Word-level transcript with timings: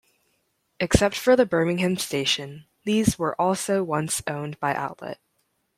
Except 0.79 1.13
for 1.15 1.35
the 1.35 1.45
Birmingham 1.45 1.95
station, 1.95 2.65
these 2.85 3.19
were 3.19 3.39
also 3.39 3.83
once 3.83 4.19
owned 4.25 4.59
by 4.59 4.73
Outlet. 4.73 5.19